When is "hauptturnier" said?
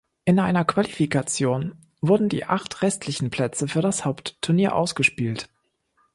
4.03-4.73